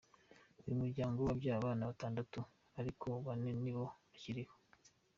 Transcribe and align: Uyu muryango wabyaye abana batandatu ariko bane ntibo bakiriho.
Uyu 0.63 0.79
muryango 0.81 1.17
wabyaye 1.27 1.57
abana 1.59 1.87
batandatu 1.89 2.39
ariko 2.79 3.07
bane 3.25 3.49
ntibo 3.59 3.83
bakiriho. 4.03 4.55